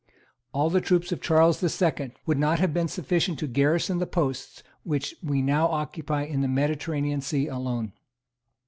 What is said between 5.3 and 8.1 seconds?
now occupy in the Mediterranean Sea alone.